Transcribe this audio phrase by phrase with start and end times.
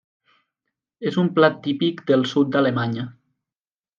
[1.09, 3.07] És un plat típic del sud d’Alemanya.